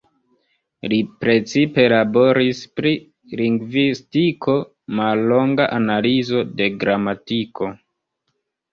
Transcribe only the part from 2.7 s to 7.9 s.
pri lingvistiko, "Mallonga analizo de gramatiko.